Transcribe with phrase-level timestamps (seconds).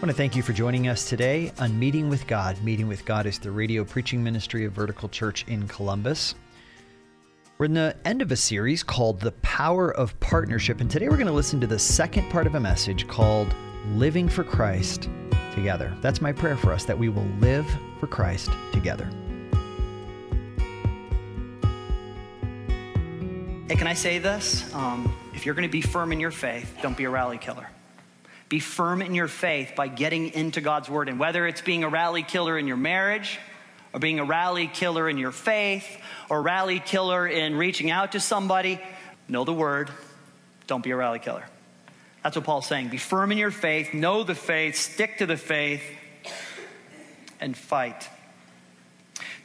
[0.00, 2.58] I want to thank you for joining us today on Meeting with God.
[2.64, 6.34] Meeting with God is the radio preaching ministry of Vertical Church in Columbus.
[7.58, 11.18] We're in the end of a series called The Power of Partnership, and today we're
[11.18, 13.54] going to listen to the second part of a message called
[13.88, 15.10] Living for Christ
[15.54, 15.94] Together.
[16.00, 17.66] That's my prayer for us that we will live
[17.98, 19.04] for Christ together.
[23.68, 24.74] Hey, can I say this?
[24.74, 27.66] Um, if you're going to be firm in your faith, don't be a rally killer.
[28.50, 31.08] Be firm in your faith by getting into God's word.
[31.08, 33.38] And whether it's being a rally killer in your marriage,
[33.94, 35.86] or being a rally killer in your faith,
[36.28, 38.80] or rally killer in reaching out to somebody,
[39.28, 39.88] know the word.
[40.66, 41.44] Don't be a rally killer.
[42.24, 42.88] That's what Paul's saying.
[42.88, 45.82] Be firm in your faith, know the faith, stick to the faith,
[47.40, 48.08] and fight.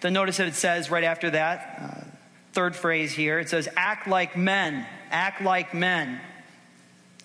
[0.02, 2.12] Then notice that it says right after that, uh,
[2.53, 4.86] third phrase here, it says, act like men.
[5.12, 6.20] Act like men.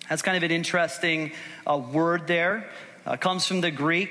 [0.09, 1.31] That's kind of an interesting
[1.65, 2.69] uh, word there.
[3.05, 4.09] Uh, comes from the Greek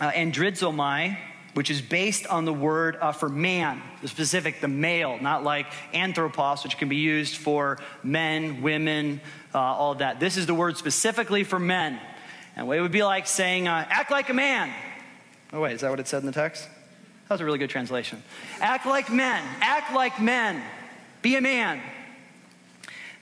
[0.00, 1.16] uh, andrizomai,
[1.54, 5.66] which is based on the word uh, for man, the specific, the male, not like
[5.94, 9.20] anthropos, which can be used for men, women,
[9.54, 10.20] uh, all of that.
[10.20, 11.98] This is the word specifically for men.
[12.56, 14.72] And what it would be like saying, uh, act like a man.
[15.52, 16.68] Oh, wait, is that what it said in the text?
[17.28, 18.22] That was a really good translation.
[18.60, 19.42] Act like men.
[19.60, 20.62] Act like men.
[21.22, 21.80] Be a man.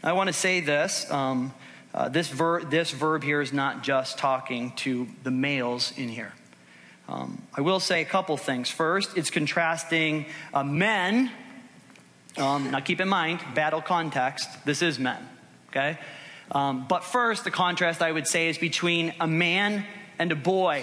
[0.02, 1.10] I want to say this.
[1.10, 1.54] Um,
[1.94, 6.32] uh, this, ver- this verb here is not just talking to the males in here.
[7.08, 8.68] Um, I will say a couple things.
[8.68, 11.30] First, it's contrasting uh, men.
[12.36, 15.28] Um, now, keep in mind, battle context, this is men,
[15.68, 15.98] okay?
[16.50, 19.84] Um, but first, the contrast I would say is between a man
[20.18, 20.82] and a boy,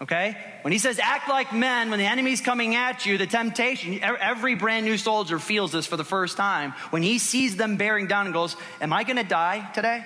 [0.00, 0.38] okay?
[0.62, 4.54] When he says act like men, when the enemy's coming at you, the temptation, every
[4.54, 6.72] brand new soldier feels this for the first time.
[6.90, 10.04] When he sees them bearing down and goes, Am I gonna die today?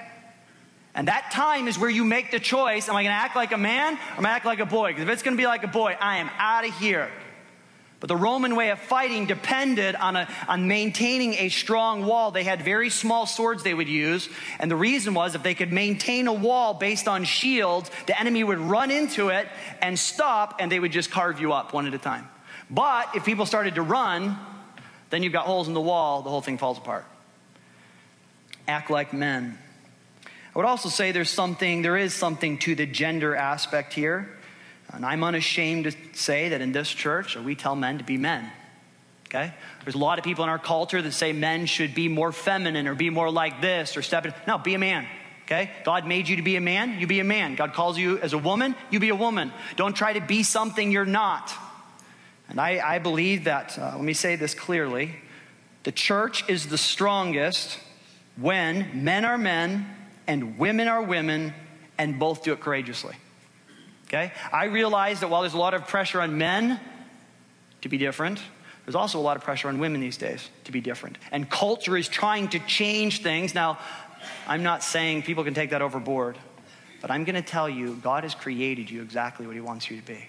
[0.95, 3.53] And that time is where you make the choice am I going to act like
[3.53, 4.91] a man or am I act like a boy?
[4.91, 7.11] Because if it's going to be like a boy, I am out of here.
[8.05, 12.31] But the Roman way of fighting depended on, a, on maintaining a strong wall.
[12.31, 14.29] They had very small swords they would use.
[14.59, 18.45] And the reason was if they could maintain a wall based on shields, the enemy
[18.45, 19.49] would run into it
[19.81, 22.29] and stop, and they would just carve you up one at a time.
[22.69, 24.39] But if people started to run,
[25.09, 27.07] then you've got holes in the wall, the whole thing falls apart.
[28.69, 29.57] Act like men.
[30.55, 34.29] I would also say there's something, there is something to the gender aspect here.
[34.93, 38.49] And I'm unashamed to say that in this church, we tell men to be men.
[39.29, 39.53] Okay?
[39.83, 42.87] There's a lot of people in our culture that say men should be more feminine
[42.87, 44.35] or be more like this or step in.
[44.47, 45.09] No, be a man.
[45.47, 45.71] Okay?
[45.85, 47.57] God made you to be a man, you be a man.
[47.57, 49.53] God calls you as a woman, you be a woman.
[49.75, 51.53] Don't try to be something you're not.
[52.49, 55.17] And I, I believe that, uh, let me say this clearly
[55.83, 57.79] the church is the strongest
[58.37, 59.87] when men are men
[60.27, 61.53] and women are women,
[61.99, 63.15] and both do it courageously.
[64.07, 64.33] Okay?
[64.53, 66.81] I realize that while there's a lot of pressure on men
[67.83, 68.41] to be different,
[68.85, 71.19] there's also a lot of pressure on women these days to be different.
[71.33, 73.55] And culture is trying to change things.
[73.55, 73.79] Now,
[74.47, 76.37] I'm not saying people can take that overboard,
[77.01, 80.01] but I'm going to tell you God has created you exactly what He wants you
[80.01, 80.27] to be.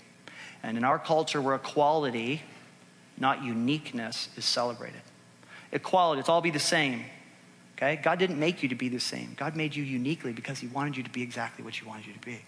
[0.64, 2.42] And in our culture where equality,
[3.18, 5.02] not uniqueness, is celebrated,
[5.72, 7.04] equality, it's all be the same.
[7.76, 8.00] Okay?
[8.02, 9.34] God didn't make you to be the same.
[9.38, 12.14] God made you uniquely because He wanted you to be exactly what you wanted you
[12.14, 12.40] to be.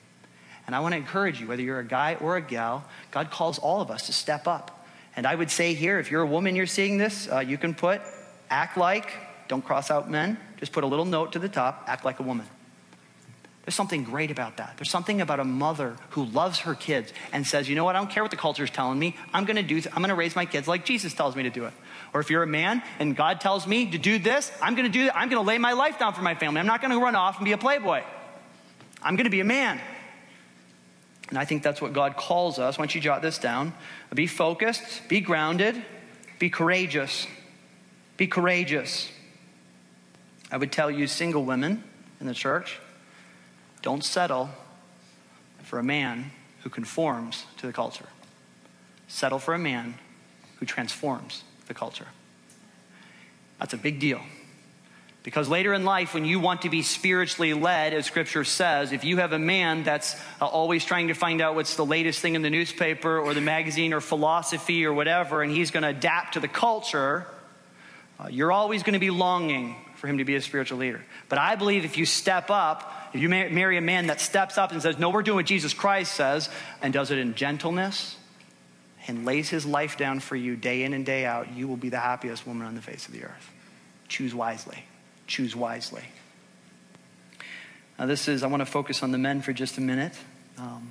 [0.65, 3.57] And I want to encourage you, whether you're a guy or a gal, God calls
[3.57, 4.85] all of us to step up.
[5.15, 7.73] And I would say here, if you're a woman, you're seeing this, uh, you can
[7.73, 8.01] put
[8.49, 9.09] act like,
[9.47, 12.23] don't cross out men, just put a little note to the top, act like a
[12.23, 12.45] woman.
[13.67, 14.75] There's something great about that.
[14.77, 17.99] There's something about a mother who loves her kids and says, you know what, I
[17.99, 19.13] don't care what the culture is telling me.
[19.33, 21.49] I'm going to do, I'm going to raise my kids like Jesus tells me to
[21.49, 21.73] do it.
[22.13, 24.97] Or if you're a man and God tells me to do this, I'm going to
[24.97, 25.17] do that.
[25.17, 26.61] I'm going to lay my life down for my family.
[26.61, 28.03] I'm not going to run off and be a playboy.
[29.03, 29.81] I'm going to be a man.
[31.27, 32.77] And I think that's what God calls us.
[32.77, 33.73] Why don't you jot this down?
[34.15, 35.75] Be focused, be grounded,
[36.39, 37.27] be courageous.
[38.15, 39.11] Be courageous.
[40.49, 41.83] I would tell you, single women
[42.21, 42.79] in the church,
[43.87, 44.49] don't settle
[45.63, 46.29] for a man
[46.63, 48.07] who conforms to the culture.
[49.07, 49.95] Settle for a man
[50.57, 52.07] who transforms the culture.
[53.59, 54.19] That's a big deal.
[55.23, 59.05] Because later in life, when you want to be spiritually led, as scripture says, if
[59.05, 62.35] you have a man that's uh, always trying to find out what's the latest thing
[62.35, 66.33] in the newspaper or the magazine or philosophy or whatever, and he's going to adapt
[66.33, 67.25] to the culture,
[68.19, 71.01] uh, you're always going to be longing for him to be a spiritual leader.
[71.29, 74.71] But I believe if you step up, if you marry a man that steps up
[74.71, 76.49] and says, No, we're doing what Jesus Christ says,
[76.81, 78.17] and does it in gentleness
[79.07, 81.89] and lays his life down for you day in and day out, you will be
[81.89, 83.51] the happiest woman on the face of the earth.
[84.07, 84.83] Choose wisely.
[85.27, 86.03] Choose wisely.
[87.97, 90.13] Now, this is, I want to focus on the men for just a minute.
[90.57, 90.89] Um,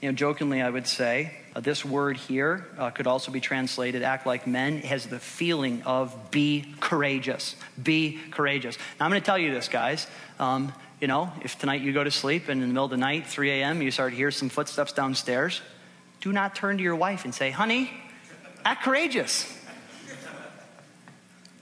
[0.00, 4.02] you know, jokingly, I would say uh, this word here uh, could also be translated
[4.02, 4.78] act like men.
[4.78, 7.56] It has the feeling of be courageous.
[7.82, 8.76] Be courageous.
[8.98, 10.06] Now, I'm going to tell you this, guys.
[10.38, 12.96] Um, you know, if tonight you go to sleep and in the middle of the
[12.96, 15.60] night, 3 a.m., you start to hear some footsteps downstairs,
[16.20, 17.90] do not turn to your wife and say, honey,
[18.64, 19.52] act courageous.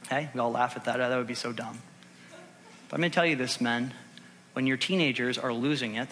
[0.06, 0.98] Okay, we all laugh at that.
[0.98, 1.80] That would be so dumb.
[2.88, 3.92] But I'm going to tell you this, men.
[4.52, 6.08] When your teenagers are losing it,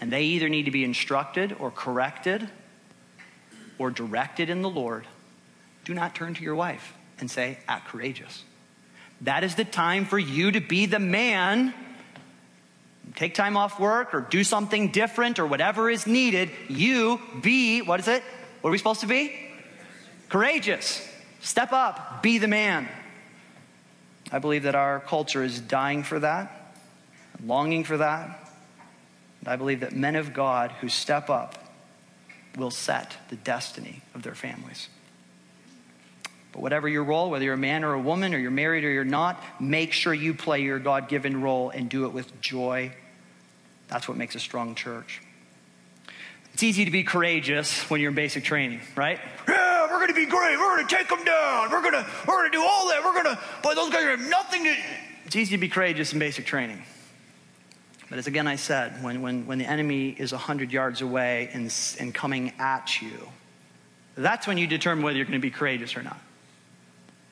[0.00, 2.48] and they either need to be instructed or corrected
[3.78, 5.06] or directed in the Lord,
[5.84, 8.44] do not turn to your wife and say, act courageous.
[9.22, 11.72] That is the time for you to be the man.
[13.16, 16.50] Take time off work or do something different or whatever is needed.
[16.68, 18.22] You be, what is it?
[18.60, 19.38] What are we supposed to be?
[20.28, 21.06] Courageous.
[21.40, 22.22] Step up.
[22.22, 22.88] Be the man.
[24.30, 26.74] I believe that our culture is dying for that,
[27.44, 28.50] longing for that.
[29.40, 31.58] And I believe that men of God who step up
[32.56, 34.88] will set the destiny of their families.
[36.52, 38.90] But whatever your role, whether you're a man or a woman, or you're married or
[38.90, 42.92] you're not, make sure you play your God given role and do it with joy.
[43.92, 45.20] That's what makes a strong church.
[46.54, 49.20] It's easy to be courageous when you're in basic training, right?
[49.46, 50.56] Yeah, we're going to be great.
[50.56, 51.70] We're going to take them down.
[51.70, 53.04] We're going to we're going to do all that.
[53.04, 54.74] We're going to, but those guys have nothing to.
[55.26, 56.82] It's easy to be courageous in basic training.
[58.08, 61.70] But as again I said, when, when, when the enemy is 100 yards away and,
[62.00, 63.28] and coming at you,
[64.16, 66.20] that's when you determine whether you're going to be courageous or not.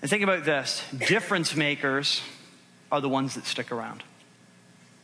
[0.02, 2.20] And think about this difference makers
[2.92, 4.02] are the ones that stick around.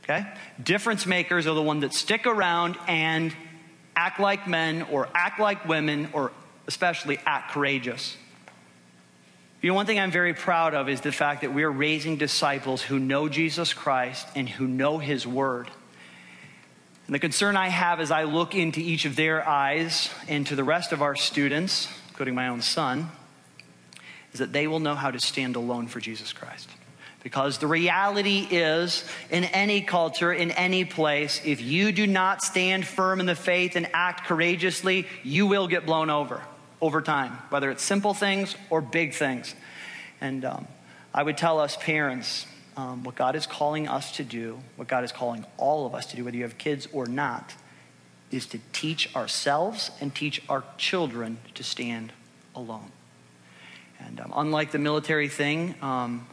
[0.09, 0.25] Okay?
[0.63, 3.35] Difference makers are the ones that stick around and
[3.97, 6.31] act like men or act like women or
[6.69, 8.17] especially act courageous.
[9.63, 12.19] You know, one thing I'm very proud of is the fact that we are raising
[12.19, 15.71] disciples who know Jesus Christ and who know His Word.
[17.07, 20.55] And the concern I have as I look into each of their eyes and to
[20.55, 23.11] the rest of our students, including my own son,
[24.33, 26.69] is that they will know how to stand alone for Jesus Christ.
[27.27, 32.87] Because the reality is, in any culture, in any place, if you do not stand
[32.87, 36.41] firm in the faith and act courageously, you will get blown over
[36.81, 39.57] over time, whether it's simple things or big things.
[40.21, 40.69] And um,
[41.13, 42.47] I would tell us parents
[42.77, 46.07] um, what God is calling us to do, what God is calling all of us
[46.07, 47.57] to do, whether you have kids or not,
[48.31, 52.13] is to teach ourselves and teach our children to stand
[52.55, 52.93] alone.
[53.99, 56.29] And um, unlike the military thing, um,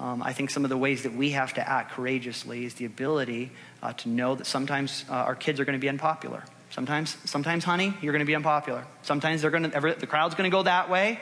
[0.00, 2.86] um, I think some of the ways that we have to act courageously is the
[2.86, 3.52] ability
[3.82, 6.42] uh, to know that sometimes uh, our kids are going to be unpopular.
[6.70, 8.86] Sometimes, sometimes, honey, you're going to be unpopular.
[9.02, 11.20] Sometimes they're going to, the crowd's going to go that way,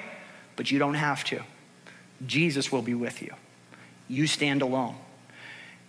[0.55, 1.41] but you don't have to.
[2.25, 3.35] Jesus will be with you.
[4.07, 4.95] You stand alone.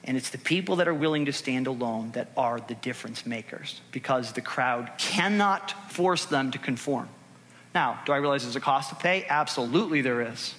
[0.03, 3.81] And it's the people that are willing to stand alone that are the difference makers
[3.91, 7.07] because the crowd cannot force them to conform.
[7.75, 9.25] Now, do I realize there's a cost to pay?
[9.29, 10.55] Absolutely, there is.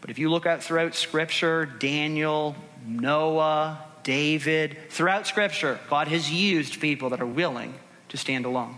[0.00, 2.56] But if you look at throughout Scripture, Daniel,
[2.86, 7.74] Noah, David, throughout Scripture, God has used people that are willing
[8.08, 8.76] to stand alone.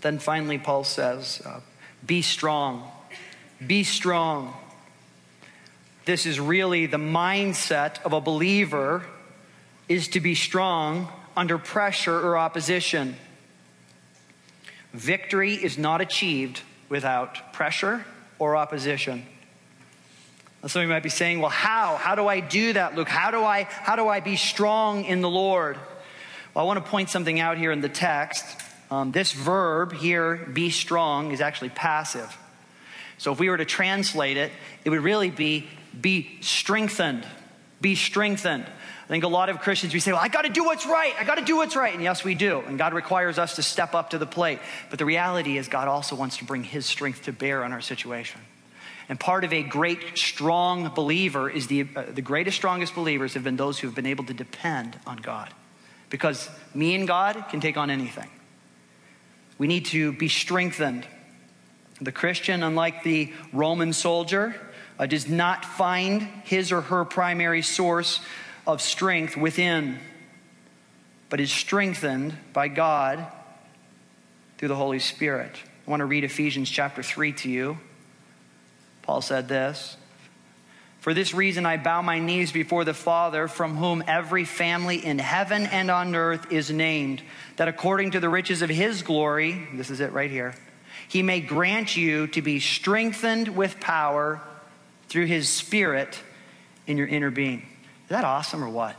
[0.00, 1.60] Then finally, Paul says, uh,
[2.04, 2.90] Be strong.
[3.64, 4.54] Be strong.
[6.04, 9.04] This is really the mindset of a believer
[9.88, 13.16] is to be strong under pressure or opposition.
[14.92, 18.04] Victory is not achieved without pressure
[18.38, 19.26] or opposition.
[20.66, 21.96] Some of you might be saying, well, how?
[21.96, 23.08] How do I do that, Luke?
[23.08, 25.76] How do I, how do I be strong in the Lord?
[26.52, 28.44] Well, I want to point something out here in the text.
[28.90, 32.36] Um, this verb here, be strong, is actually passive.
[33.18, 34.50] So if we were to translate it,
[34.84, 35.68] it would really be
[36.00, 37.26] be strengthened.
[37.80, 38.64] Be strengthened.
[38.64, 41.14] I think a lot of Christians, we say, well, I got to do what's right.
[41.18, 41.94] I got to do what's right.
[41.94, 42.60] And yes, we do.
[42.66, 44.58] And God requires us to step up to the plate.
[44.90, 47.80] But the reality is, God also wants to bring His strength to bear on our
[47.80, 48.40] situation.
[49.08, 53.44] And part of a great, strong believer is the, uh, the greatest, strongest believers have
[53.44, 55.52] been those who have been able to depend on God.
[56.10, 58.28] Because me and God can take on anything.
[59.56, 61.06] We need to be strengthened.
[62.00, 64.54] The Christian, unlike the Roman soldier,
[64.98, 68.20] uh, does not find his or her primary source
[68.66, 69.98] of strength within,
[71.30, 73.26] but is strengthened by God
[74.58, 75.56] through the Holy Spirit.
[75.86, 77.78] I want to read Ephesians chapter 3 to you.
[79.08, 79.96] Paul said this
[81.00, 85.18] For this reason I bow my knees before the Father, from whom every family in
[85.18, 87.22] heaven and on earth is named,
[87.56, 90.54] that according to the riches of his glory, this is it right here,
[91.08, 94.42] he may grant you to be strengthened with power
[95.08, 96.20] through his Spirit
[96.86, 97.60] in your inner being.
[97.60, 98.94] Is that awesome or what?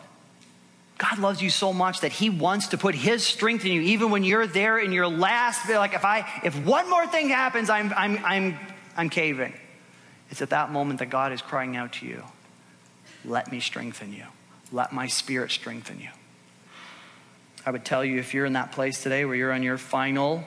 [0.97, 4.11] God loves you so much that He wants to put His strength in you, even
[4.11, 5.69] when you're there in your last.
[5.69, 8.59] Like if I, if one more thing happens, I'm, I'm, I'm,
[8.97, 9.53] I'm caving.
[10.29, 12.23] It's at that moment that God is crying out to you,
[13.25, 14.25] "Let me strengthen you.
[14.71, 16.09] Let my Spirit strengthen you."
[17.65, 20.43] I would tell you if you're in that place today where you're on your final.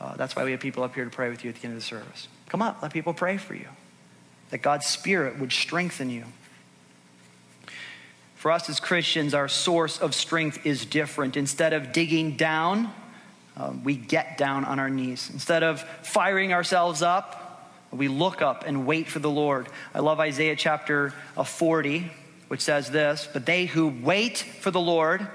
[0.00, 1.74] Uh, that's why we have people up here to pray with you at the end
[1.74, 2.28] of the service.
[2.48, 3.68] Come up, let people pray for you.
[4.50, 6.24] That God's Spirit would strengthen you.
[8.36, 11.36] For us as Christians, our source of strength is different.
[11.36, 12.92] Instead of digging down,
[13.56, 15.30] um, we get down on our knees.
[15.32, 17.41] Instead of firing ourselves up,
[17.92, 19.68] we look up and wait for the Lord.
[19.94, 22.10] I love Isaiah chapter uh, 40,
[22.48, 25.26] which says this But they who wait for the Lord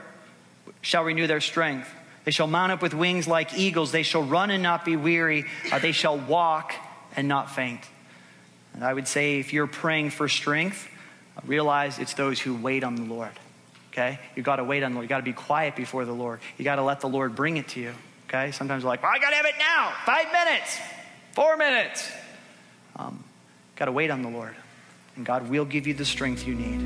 [0.82, 1.90] shall renew their strength.
[2.26, 3.92] They shall mount up with wings like eagles.
[3.92, 5.46] They shall run and not be weary.
[5.72, 6.74] Uh, they shall walk
[7.16, 7.82] and not faint.
[8.74, 10.90] And I would say if you're praying for strength,
[11.46, 13.32] realize it's those who wait on the Lord.
[13.92, 14.20] Okay?
[14.36, 15.06] You got to wait on the Lord.
[15.06, 16.40] You got to be quiet before the Lord.
[16.58, 17.94] You got to let the Lord bring it to you.
[18.28, 18.52] Okay?
[18.52, 19.94] Sometimes we're like, well, I got to have it now.
[20.06, 20.78] Five minutes,
[21.34, 22.12] four minutes.
[22.98, 23.24] Um,
[23.76, 24.56] got to wait on the Lord.
[25.16, 26.82] And God will give you the strength you need.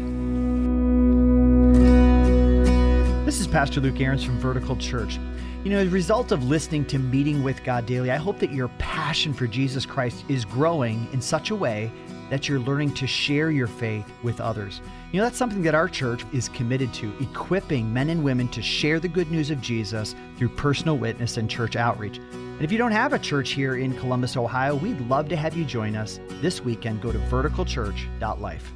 [3.25, 5.19] This is Pastor Luke Ahrens from Vertical Church.
[5.63, 8.51] You know, as a result of listening to Meeting with God Daily, I hope that
[8.51, 11.91] your passion for Jesus Christ is growing in such a way
[12.31, 14.79] that you're learning to share your faith with others.
[15.11, 18.61] You know, that's something that our church is committed to, equipping men and women to
[18.61, 22.19] share the good news of Jesus through personal witness and church outreach.
[22.19, 25.57] And if you don't have a church here in Columbus, Ohio, we'd love to have
[25.57, 27.01] you join us this weekend.
[27.01, 28.71] Go to verticalchurch.life.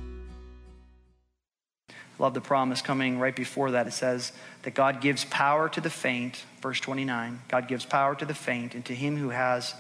[2.20, 3.88] Love the promise coming right before that.
[3.88, 4.34] It says
[4.64, 7.40] that God gives power to the faint, verse 29.
[7.48, 9.76] God gives power to the faint, and to him who has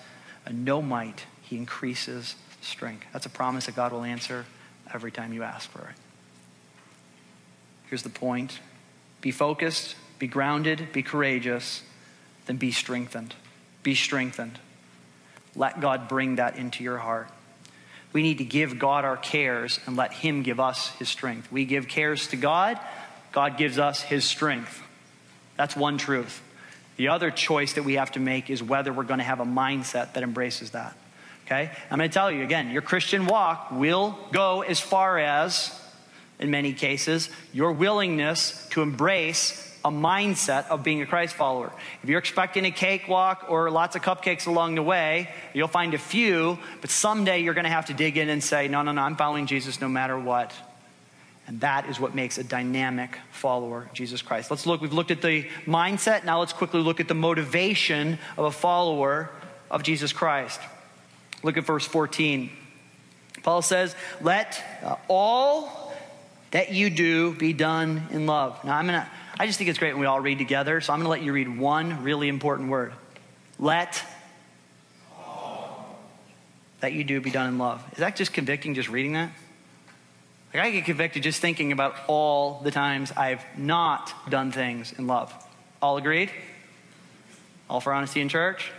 [0.50, 3.06] no might, he increases strength.
[3.14, 4.46] That's a promise that God will answer
[4.94, 5.96] every time you ask for it.
[7.90, 8.60] Here's the point
[9.22, 11.84] be focused, be grounded, be courageous,
[12.46, 13.34] then be strengthened.
[13.84, 14.60] Be strengthened.
[15.56, 17.30] Let God bring that into your heart.
[18.14, 21.52] We need to give God our cares and let Him give us His strength.
[21.52, 22.80] We give cares to God,
[23.32, 24.82] God gives us His strength.
[25.58, 26.42] That's one truth.
[26.98, 29.46] The other choice that we have to make is whether we're going to have a
[29.46, 30.96] mindset that embraces that.
[31.46, 31.70] Okay?
[31.92, 35.80] I'm going to tell you again, your Christian walk will go as far as,
[36.40, 41.72] in many cases, your willingness to embrace a mindset of being a Christ follower.
[42.02, 46.00] If you're expecting a cakewalk or lots of cupcakes along the way, you'll find a
[46.00, 49.04] few, but someday you're going to have to dig in and say, no, no, no,
[49.04, 50.52] I'm following Jesus no matter what.
[51.46, 54.50] And that is what makes a dynamic follower of Jesus Christ.
[54.50, 56.26] Let's look, we've looked at the mindset.
[56.26, 59.30] Now let's quickly look at the motivation of a follower
[59.70, 60.60] of Jesus Christ.
[61.46, 62.50] Look at verse 14.
[63.44, 65.94] Paul says, Let uh, all
[66.50, 68.64] that you do be done in love.
[68.66, 69.08] Now, I'm going to,
[69.40, 71.22] I just think it's great when we all read together, so I'm going to let
[71.22, 72.94] you read one really important word.
[73.60, 74.04] Let
[75.16, 75.96] all
[76.80, 77.86] that you do be done in love.
[77.92, 79.30] Is that just convicting just reading that?
[80.52, 85.06] Like I get convicted just thinking about all the times I've not done things in
[85.06, 85.32] love.
[85.80, 86.32] All agreed?
[87.70, 88.72] All for honesty in church?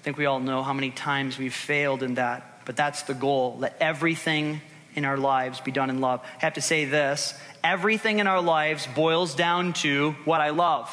[0.00, 3.12] I think we all know how many times we've failed in that, but that's the
[3.12, 3.56] goal.
[3.58, 4.62] Let everything
[4.94, 6.20] in our lives be done in love.
[6.24, 10.90] I have to say this everything in our lives boils down to what I love.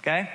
[0.00, 0.28] Okay?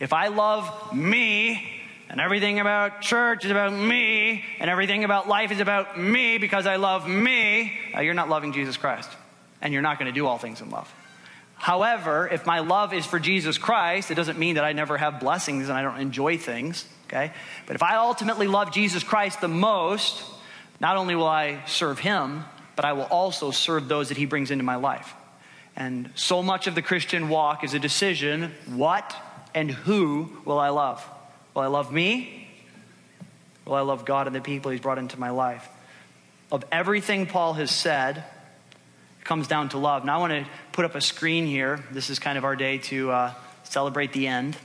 [0.00, 1.70] If I love me,
[2.08, 6.66] and everything about church is about me, and everything about life is about me because
[6.66, 9.10] I love me, uh, you're not loving Jesus Christ.
[9.60, 10.90] And you're not going to do all things in love.
[11.56, 15.20] However, if my love is for Jesus Christ, it doesn't mean that I never have
[15.20, 16.84] blessings and I don't enjoy things
[17.14, 17.32] okay?
[17.66, 20.24] But if I ultimately love Jesus Christ the most,
[20.80, 22.44] not only will I serve him,
[22.76, 25.14] but I will also serve those that he brings into my life.
[25.76, 29.14] And so much of the Christian walk is a decision what
[29.54, 31.04] and who will I love?
[31.54, 32.48] Will I love me?
[33.64, 35.68] Will I love God and the people he's brought into my life?
[36.52, 38.24] Of everything Paul has said,
[39.24, 40.04] comes down to love.
[40.04, 41.82] Now I want to put up a screen here.
[41.90, 44.56] This is kind of our day to uh, celebrate the end.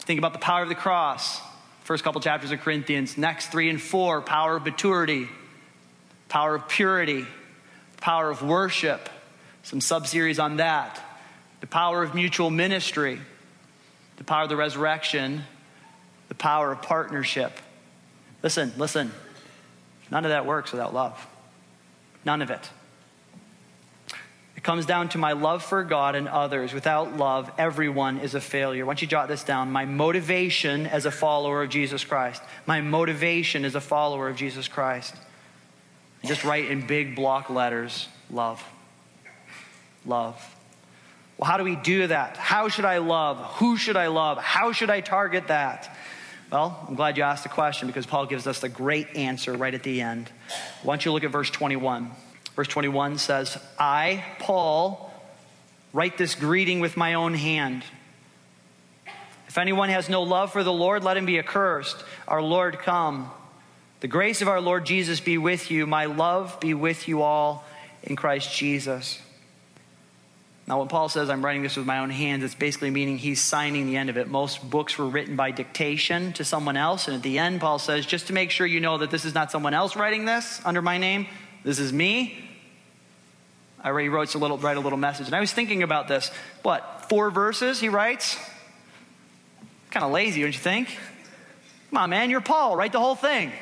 [0.00, 1.40] Think about the power of the cross.
[1.84, 3.16] First couple chapters of Corinthians.
[3.16, 5.28] Next, three and four power of maturity,
[6.28, 7.24] power of purity,
[8.00, 9.08] power of worship.
[9.62, 11.00] Some sub series on that.
[11.60, 13.20] The power of mutual ministry,
[14.16, 15.42] the power of the resurrection,
[16.28, 17.52] the power of partnership.
[18.42, 19.12] Listen, listen.
[20.10, 21.26] None of that works without love.
[22.24, 22.70] None of it.
[24.58, 26.74] It comes down to my love for God and others.
[26.74, 28.84] Without love, everyone is a failure.
[28.84, 29.70] Why don't you jot this down?
[29.70, 32.42] My motivation as a follower of Jesus Christ.
[32.66, 35.14] My motivation as a follower of Jesus Christ.
[36.24, 38.60] Just write in big block letters love.
[40.04, 40.56] love.
[41.36, 42.36] Well, how do we do that?
[42.36, 43.38] How should I love?
[43.58, 44.38] Who should I love?
[44.38, 45.96] How should I target that?
[46.50, 49.72] Well, I'm glad you asked the question because Paul gives us the great answer right
[49.72, 50.32] at the end.
[50.82, 52.10] Why don't you look at verse 21?
[52.58, 55.12] Verse 21 says, I, Paul,
[55.92, 57.84] write this greeting with my own hand.
[59.46, 62.02] If anyone has no love for the Lord, let him be accursed.
[62.26, 63.30] Our Lord come.
[64.00, 65.86] The grace of our Lord Jesus be with you.
[65.86, 67.64] My love be with you all
[68.02, 69.20] in Christ Jesus.
[70.66, 73.40] Now, when Paul says, I'm writing this with my own hands, it's basically meaning he's
[73.40, 74.26] signing the end of it.
[74.26, 77.06] Most books were written by dictation to someone else.
[77.06, 79.32] And at the end, Paul says, just to make sure you know that this is
[79.32, 81.28] not someone else writing this under my name,
[81.62, 82.46] this is me.
[83.82, 85.26] I already wrote a little, write a little message.
[85.26, 86.30] And I was thinking about this.
[86.62, 88.36] What, four verses he writes?
[89.90, 90.88] Kind of lazy, don't you think?
[91.90, 92.76] Come on, man, you're Paul.
[92.76, 93.52] Write the whole thing.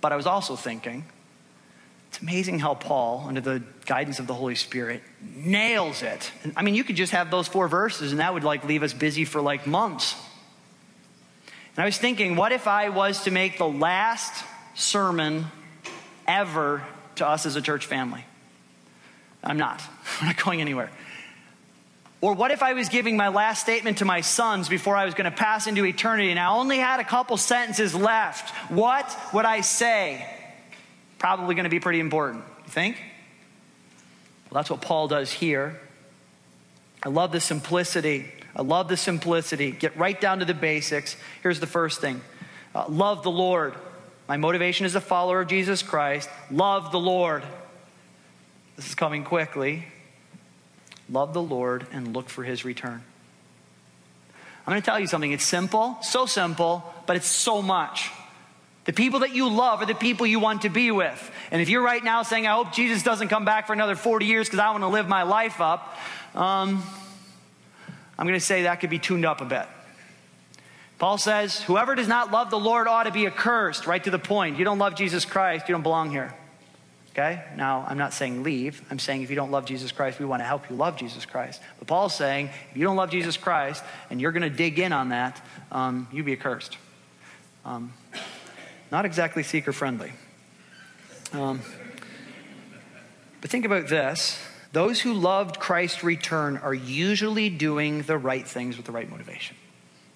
[0.00, 1.04] But I was also thinking,
[2.08, 6.30] it's amazing how Paul, under the guidance of the Holy Spirit, nails it.
[6.56, 8.92] I mean, you could just have those four verses, and that would like leave us
[8.92, 10.14] busy for like months.
[11.74, 15.46] And I was thinking, what if I was to make the last sermon
[16.26, 16.82] ever
[17.16, 18.24] to us as a church family?
[19.42, 19.82] I'm not.
[20.20, 20.90] I'm not going anywhere.
[22.20, 25.14] Or what if I was giving my last statement to my sons before I was
[25.14, 28.50] going to pass into eternity and I only had a couple sentences left?
[28.70, 30.24] What would I say?
[31.18, 32.44] Probably going to be pretty important.
[32.64, 32.96] You think?
[34.48, 35.80] Well, that's what Paul does here.
[37.02, 38.30] I love the simplicity.
[38.54, 39.72] I love the simplicity.
[39.72, 41.16] Get right down to the basics.
[41.42, 42.20] Here's the first thing
[42.72, 43.74] uh, love the Lord.
[44.28, 47.42] My motivation as a follower of Jesus Christ, love the Lord.
[48.76, 49.86] This is coming quickly.
[51.10, 53.02] Love the Lord and look for his return.
[54.66, 55.32] I'm going to tell you something.
[55.32, 58.10] It's simple, so simple, but it's so much.
[58.84, 61.30] The people that you love are the people you want to be with.
[61.50, 64.26] And if you're right now saying, I hope Jesus doesn't come back for another 40
[64.26, 65.96] years because I want to live my life up,
[66.34, 66.82] um,
[68.18, 69.66] I'm going to say that could be tuned up a bit.
[70.98, 74.18] Paul says, Whoever does not love the Lord ought to be accursed, right to the
[74.18, 74.58] point.
[74.58, 76.32] You don't love Jesus Christ, you don't belong here.
[77.12, 77.44] Okay?
[77.56, 78.82] Now, I'm not saying leave.
[78.90, 81.26] I'm saying if you don't love Jesus Christ, we want to help you love Jesus
[81.26, 81.60] Christ.
[81.78, 84.92] But Paul's saying if you don't love Jesus Christ and you're going to dig in
[84.92, 86.78] on that, um, you be accursed.
[87.64, 87.92] Um,
[88.90, 90.12] not exactly seeker friendly.
[91.32, 91.60] Um,
[93.40, 94.38] but think about this
[94.72, 99.54] those who loved Christ's return are usually doing the right things with the right motivation.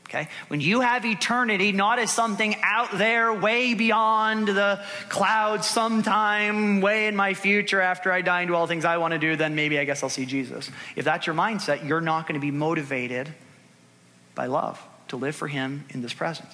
[0.08, 0.28] Okay?
[0.48, 7.08] When you have eternity not as something out there way beyond the clouds sometime way
[7.08, 9.34] in my future after I die and do all the things I want to do,
[9.34, 10.70] then maybe I guess I'll see Jesus.
[10.94, 13.32] If that's your mindset, you're not going to be motivated
[14.36, 16.48] by love to live for Him in this present.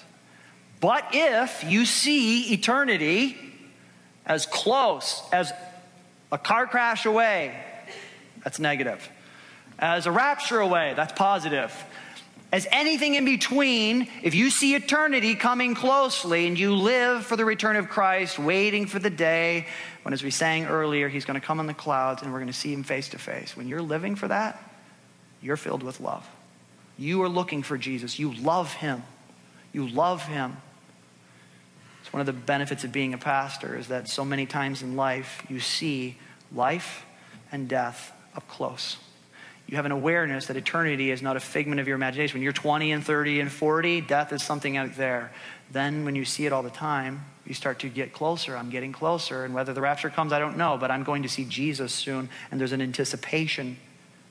[0.79, 3.37] But if you see eternity
[4.25, 5.53] as close as
[6.31, 7.55] a car crash away,
[8.43, 9.07] that's negative.
[9.77, 11.71] As a rapture away, that's positive.
[12.53, 17.43] As anything in between, if you see eternity coming closely and you live for the
[17.43, 19.65] return of Christ, waiting for the day
[20.03, 22.45] when, as we sang earlier, he's going to come in the clouds and we're going
[22.45, 23.57] to see him face to face.
[23.57, 24.63] When you're living for that,
[25.41, 26.29] you're filled with love.
[26.95, 28.19] You are looking for Jesus.
[28.19, 29.01] You love him.
[29.71, 30.57] You love him.
[32.03, 34.95] It's one of the benefits of being a pastor is that so many times in
[34.95, 36.17] life you see
[36.53, 37.03] life
[37.51, 38.97] and death up close.
[39.73, 42.35] You have an awareness that eternity is not a figment of your imagination.
[42.35, 45.31] When you're 20 and 30 and 40, death is something out there.
[45.71, 48.55] Then, when you see it all the time, you start to get closer.
[48.55, 49.43] I'm getting closer.
[49.43, 52.29] And whether the rapture comes, I don't know, but I'm going to see Jesus soon.
[52.51, 53.77] And there's an anticipation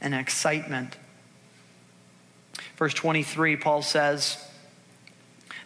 [0.00, 0.96] and excitement.
[2.76, 4.48] Verse 23, Paul says,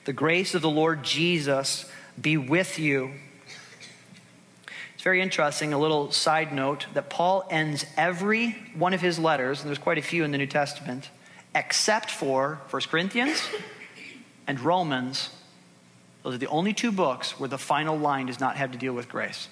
[0.06, 1.84] The grace of the Lord Jesus
[2.18, 3.12] be with you.
[5.06, 9.68] Very interesting, a little side note, that Paul ends every one of his letters, and
[9.68, 11.10] there's quite a few in the New Testament,
[11.54, 13.40] except for 1 Corinthians
[14.48, 15.30] and Romans.
[16.24, 18.94] Those are the only two books where the final line does not have to deal
[18.94, 19.46] with grace.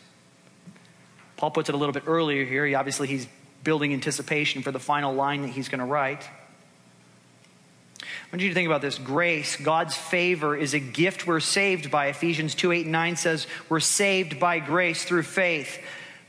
[1.37, 2.67] Paul puts it a little bit earlier here.
[2.67, 3.29] He obviously he's
[3.63, 6.29] building anticipation for the final line that he's going to write.
[8.35, 8.99] Want you to think about this.
[8.99, 12.07] Grace, God's favor, is a gift we're saved by.
[12.07, 15.81] Ephesians 2 8 and 9 says, We're saved by grace through faith.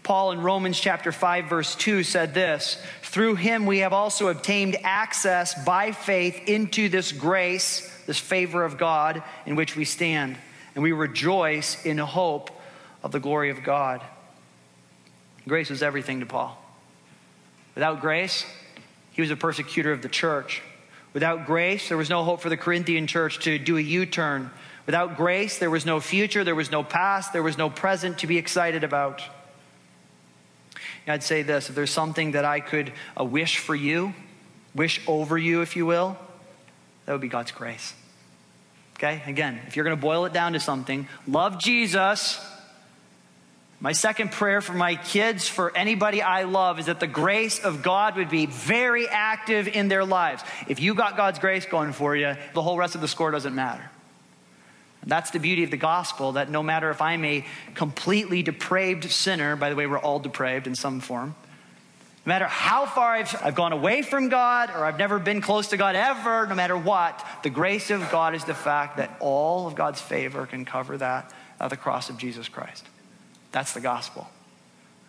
[0.03, 4.77] Paul in Romans chapter 5, verse 2 said this Through him we have also obtained
[4.83, 10.37] access by faith into this grace, this favor of God in which we stand.
[10.75, 12.51] And we rejoice in hope
[13.01, 13.99] of the glory of God.
[15.47, 16.55] Grace was everything to Paul.
[17.73, 18.45] Without grace,
[19.13, 20.61] he was a persecutor of the church.
[21.15, 24.51] Without grace, there was no hope for the Corinthian church to do a U turn.
[24.85, 28.27] Without grace, there was no future, there was no past, there was no present to
[28.27, 29.23] be excited about.
[31.07, 34.13] I'd say this if there's something that I could uh, wish for you,
[34.75, 36.17] wish over you, if you will,
[37.05, 37.93] that would be God's grace.
[38.97, 39.23] Okay?
[39.25, 42.45] Again, if you're going to boil it down to something, love Jesus.
[43.85, 47.83] My second prayer for my kids, for anybody I love, is that the grace of
[47.83, 50.41] God would be very active in their lives.
[50.67, 53.53] If you got God's grace going for you, the whole rest of the score doesn't
[53.53, 53.87] matter.
[55.05, 57.45] That's the beauty of the gospel that no matter if I'm a
[57.75, 61.35] completely depraved sinner, by the way, we're all depraved in some form,
[62.25, 65.67] no matter how far I've, I've gone away from God or I've never been close
[65.67, 69.67] to God ever, no matter what, the grace of God is the fact that all
[69.67, 72.87] of God's favor can cover that at the cross of Jesus Christ.
[73.55, 74.27] That's the gospel.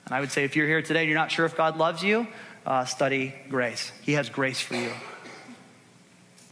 [0.04, 2.04] And I would say if you're here today and you're not sure if God loves
[2.04, 2.28] you,
[2.64, 3.90] uh, study grace.
[4.02, 4.92] He has grace for you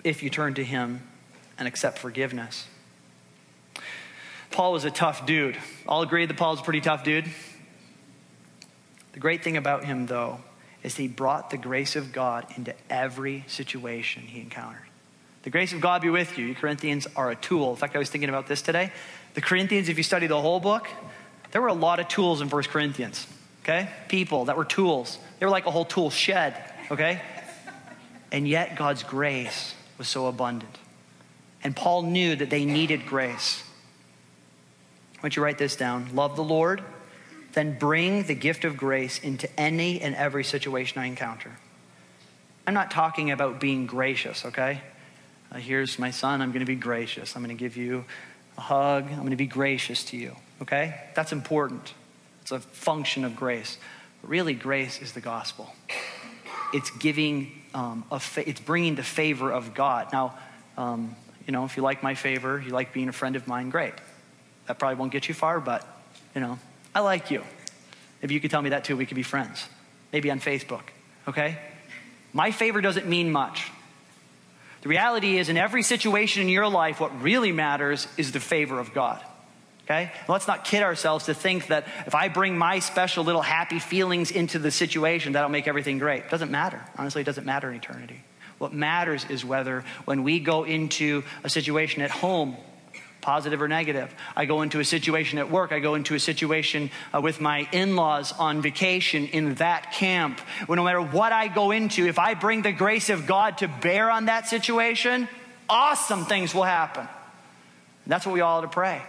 [0.02, 1.06] if you turn to Him
[1.56, 2.66] and accept forgiveness.
[4.50, 5.56] Paul was a tough dude.
[5.86, 7.26] All agree that Paul's a pretty tough dude?
[9.12, 10.40] The great thing about him, though,
[10.82, 14.82] is he brought the grace of God into every situation he encountered.
[15.44, 16.46] The grace of God be with you.
[16.46, 17.70] You Corinthians are a tool.
[17.70, 18.92] In fact, I was thinking about this today.
[19.34, 20.88] The Corinthians, if you study the whole book,
[21.54, 23.28] there were a lot of tools in First Corinthians,
[23.62, 23.88] okay?
[24.08, 25.20] People that were tools.
[25.38, 27.22] They were like a whole tool shed, okay?
[28.32, 30.76] And yet, God's grace was so abundant.
[31.62, 33.62] And Paul knew that they needed grace.
[35.14, 36.10] Why don't you write this down?
[36.12, 36.82] Love the Lord,
[37.52, 41.52] then bring the gift of grace into any and every situation I encounter.
[42.66, 44.80] I'm not talking about being gracious, okay?
[45.52, 47.36] Uh, here's my son, I'm going to be gracious.
[47.36, 48.06] I'm going to give you
[48.58, 51.00] a hug, I'm going to be gracious to you, okay?
[51.14, 51.94] That's important.
[52.42, 53.78] It's a function of grace.
[54.20, 55.74] But really, grace is the gospel.
[56.72, 60.12] It's giving, um, a fa- it's bringing the favor of God.
[60.12, 60.36] Now,
[60.76, 63.70] um, you know, if you like my favor, you like being a friend of mine,
[63.70, 63.94] great.
[64.66, 65.86] That probably won't get you far, but,
[66.34, 66.58] you know,
[66.94, 67.44] I like you.
[68.22, 69.66] If you could tell me that too, we could be friends.
[70.12, 70.82] Maybe on Facebook,
[71.28, 71.58] okay?
[72.32, 73.70] My favor doesn't mean much.
[74.82, 78.78] The reality is, in every situation in your life, what really matters is the favor
[78.78, 79.22] of God.
[79.84, 80.10] Okay?
[80.28, 84.30] Let's not kid ourselves to think that if I bring my special little happy feelings
[84.30, 86.24] into the situation, that'll make everything great.
[86.24, 86.82] It doesn't matter.
[86.96, 88.22] Honestly, it doesn't matter in eternity.
[88.58, 92.56] What matters is whether when we go into a situation at home
[93.20, 94.14] positive or negative.
[94.36, 97.66] I go into a situation at work, I go into a situation uh, with my
[97.72, 100.42] in laws on vacation in that camp.
[100.68, 103.68] Well, no matter what I go into, if I bring the grace of God to
[103.68, 105.26] bear on that situation,
[105.70, 107.08] awesome things will happen.
[108.04, 109.00] And that's what we all ought to pray.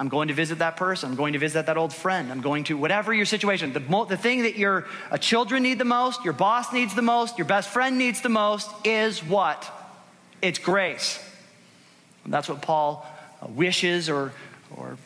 [0.00, 1.10] I'm going to visit that person.
[1.10, 2.32] I'm going to visit that old friend.
[2.32, 5.78] I'm going to, whatever your situation, the, mo- the thing that your uh, children need
[5.78, 9.70] the most, your boss needs the most, your best friend needs the most is what?
[10.40, 11.22] It's grace.
[12.24, 13.06] And that's what Paul
[13.46, 14.32] wishes or,
[14.74, 14.96] or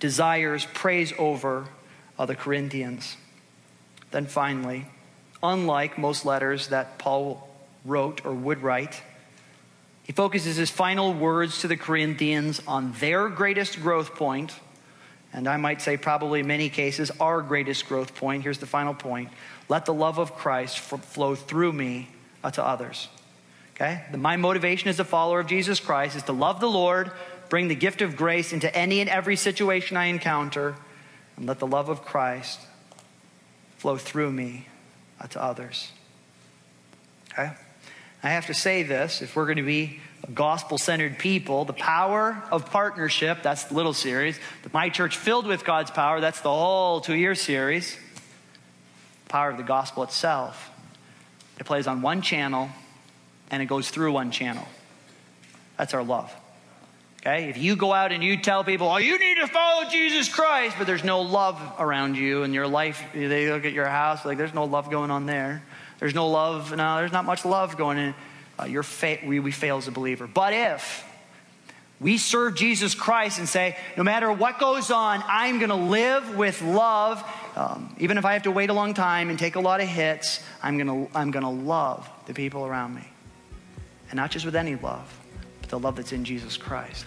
[0.00, 1.66] desires, prays over
[2.18, 3.18] uh, the Corinthians.
[4.10, 4.86] Then finally,
[5.42, 7.46] unlike most letters that Paul
[7.84, 9.02] wrote or would write,
[10.04, 14.54] he focuses his final words to the Corinthians on their greatest growth point,
[15.32, 18.42] and I might say, probably in many cases, our greatest growth point.
[18.42, 19.30] Here's the final point
[19.68, 22.08] let the love of Christ flow through me
[22.44, 23.08] uh, to others.
[23.74, 24.02] Okay?
[24.14, 27.10] My motivation as a follower of Jesus Christ is to love the Lord,
[27.48, 30.76] bring the gift of grace into any and every situation I encounter,
[31.36, 32.60] and let the love of Christ
[33.78, 34.68] flow through me
[35.18, 35.90] uh, to others.
[37.32, 37.52] Okay?
[38.24, 40.00] I have to say this if we're going to be
[40.32, 44.40] gospel centered people, the power of partnership, that's the little series.
[44.72, 47.98] My church filled with God's power, that's the whole two year series.
[49.28, 50.70] Power of the gospel itself.
[51.60, 52.70] It plays on one channel
[53.50, 54.66] and it goes through one channel.
[55.76, 56.34] That's our love.
[57.20, 57.50] Okay?
[57.50, 60.76] If you go out and you tell people, oh, you need to follow Jesus Christ,
[60.78, 64.38] but there's no love around you in your life, they look at your house, like,
[64.38, 65.62] there's no love going on there.
[66.00, 68.14] There's no love, no, there's not much love going in.
[68.58, 70.26] Uh, you're fa- we, we fail as a believer.
[70.26, 71.04] But if
[72.00, 76.36] we serve Jesus Christ and say, no matter what goes on, I'm going to live
[76.36, 77.24] with love,
[77.56, 79.88] um, even if I have to wait a long time and take a lot of
[79.88, 83.04] hits, I'm going to I'm going to love the people around me.
[84.10, 85.18] And not just with any love,
[85.60, 87.06] but the love that's in Jesus Christ.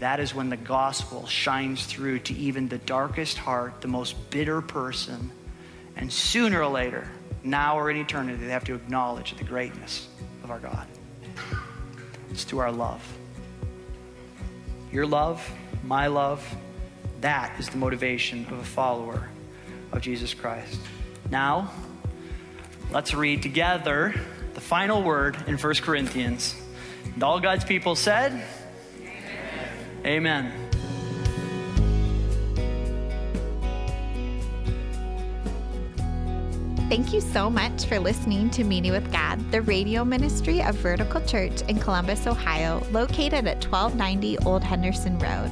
[0.00, 4.60] That is when the gospel shines through to even the darkest heart, the most bitter
[4.60, 5.30] person.
[5.96, 7.08] And sooner or later,
[7.46, 10.08] now or in eternity, they have to acknowledge the greatness
[10.42, 10.86] of our God.
[12.30, 13.02] It's through our love.
[14.92, 15.48] Your love,
[15.84, 16.46] my love,
[17.20, 19.28] that is the motivation of a follower
[19.92, 20.78] of Jesus Christ.
[21.30, 21.70] Now,
[22.90, 24.14] let's read together
[24.54, 26.54] the final word in 1 Corinthians.
[27.14, 28.44] And all God's people said,
[30.04, 30.65] Amen.
[36.88, 41.20] Thank you so much for listening to Meeting with God, the radio ministry of Vertical
[41.22, 45.50] Church in Columbus, Ohio, located at 1290 Old Henderson Road.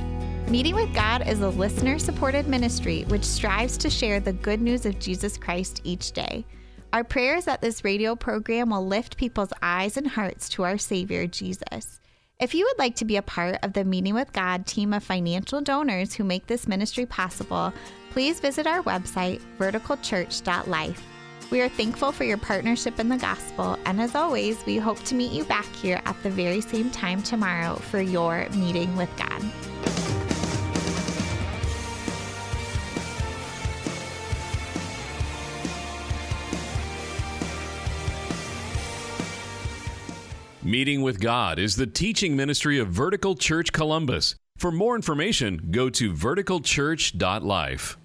[0.48, 4.86] Meeting with God is a listener supported ministry which strives to share the good news
[4.86, 6.46] of Jesus Christ each day.
[6.92, 10.78] Our prayer is that this radio program will lift people's eyes and hearts to our
[10.78, 11.98] Savior, Jesus.
[12.38, 15.02] If you would like to be a part of the Meeting with God team of
[15.02, 17.72] financial donors who make this ministry possible,
[18.12, 21.02] please visit our website, verticalchurch.life.
[21.50, 25.14] We are thankful for your partnership in the gospel, and as always, we hope to
[25.14, 29.42] meet you back here at the very same time tomorrow for your meeting with God.
[40.64, 44.34] Meeting with God is the teaching ministry of Vertical Church Columbus.
[44.56, 47.98] For more information, go to verticalchurch.life.